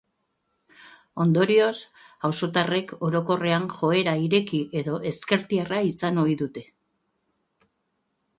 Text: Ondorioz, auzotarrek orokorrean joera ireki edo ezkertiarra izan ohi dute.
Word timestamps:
Ondorioz, 1.25 1.73
auzotarrek 2.29 2.93
orokorrean 3.09 3.67
joera 3.75 4.15
ireki 4.29 4.63
edo 4.83 4.97
ezkertiarra 5.11 5.85
izan 5.91 6.23
ohi 6.25 6.39
dute. 6.43 6.67